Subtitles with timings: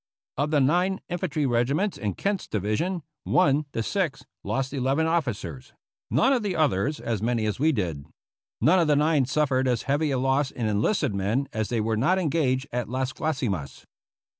[0.35, 5.73] Of the nine infantry regiments in Kent's division, one, the Sixth, lost eleven officers;
[6.09, 8.07] none of the others as many as we did.
[8.61, 11.97] None of the nine suffered as heavy a loss in enlisted men, as they were
[11.97, 13.85] not engaged at Las Guasimas.